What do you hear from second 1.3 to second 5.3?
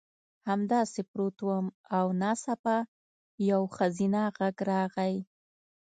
وم او ناڅاپه یو ښځینه غږ راغی